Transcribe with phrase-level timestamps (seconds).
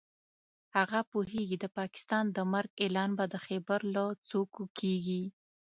[0.75, 5.23] هغه پوهېږي د پاکستان د مرګ اعلان به د خېبر له څوکو کېږي.